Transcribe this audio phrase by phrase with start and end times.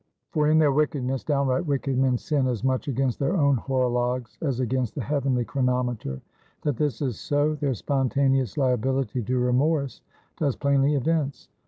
[0.31, 4.59] For in their wickedness downright wicked men sin as much against their own horologes, as
[4.59, 6.19] against the heavenly chronometer.
[6.63, 10.01] That this is so, their spontaneous liability to remorse
[10.39, 11.49] does plainly evince.